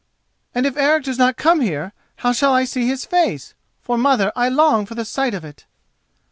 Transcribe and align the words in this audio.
"And 0.55 0.65
if 0.65 0.77
Eric 0.77 1.03
does 1.03 1.19
not 1.19 1.37
come 1.37 1.61
here, 1.61 1.93
how 2.15 2.31
shall 2.31 2.51
I 2.53 2.63
see 2.63 2.87
his 2.87 3.05
face? 3.05 3.53
for, 3.83 3.99
mother, 3.99 4.31
I 4.35 4.49
long 4.49 4.87
for 4.87 4.95
the 4.95 5.05
sight 5.05 5.35
of 5.35 5.45
it." 5.45 5.67